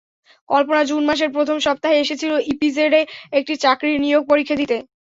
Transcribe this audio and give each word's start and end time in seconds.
কল্পনা 0.49 0.81
June 0.89 1.01
মাসের 1.09 1.29
প্রথম 1.35 1.57
সপ্তাহে 1.65 2.01
এসেছিল 2.03 2.31
ইপিজেডে 2.51 3.01
একটি 3.37 3.53
চাকরির 3.63 3.97
নিয়োগ 4.03 4.23
পরীক্ষা 4.31 4.55
দিতে। 4.61 4.77